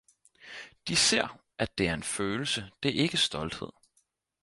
De 0.87 0.95
ser 0.95 1.37
at 1.59 1.77
det 1.77 1.87
er 1.87 1.93
en 1.93 2.03
følelse, 2.03 2.71
det 2.83 2.89
er 2.99 3.03
ikke 3.03 3.17
stolthed 3.17 3.69